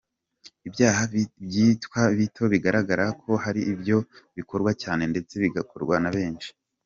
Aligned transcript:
Ibyaha 0.67 1.01
bitwa 1.55 2.01
bito 2.17 2.43
bigaragara 2.53 3.05
ko 3.21 3.31
ari 3.47 3.61
byo 3.81 3.97
bikorwa 4.37 4.71
cyane 4.81 5.03
ndetse 5.11 5.33
bigakorwa 5.43 5.95
na 6.03 6.11
benshi. 6.17 6.49